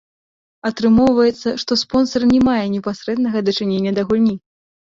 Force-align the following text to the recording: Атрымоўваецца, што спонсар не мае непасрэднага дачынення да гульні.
Атрымоўваецца, 0.69 1.53
што 1.65 1.77
спонсар 1.83 2.27
не 2.33 2.41
мае 2.49 2.65
непасрэднага 2.75 3.47
дачынення 3.53 3.95
да 4.03 4.09
гульні. 4.13 4.35